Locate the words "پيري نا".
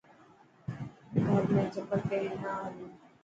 2.09-2.53